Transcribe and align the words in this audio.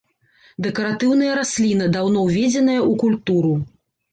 Дэкаратыўная 0.65 1.33
расліна, 1.39 1.91
даўно 1.99 2.19
уведзеная 2.31 2.79
ў 2.79 2.99
культуру. 3.07 3.53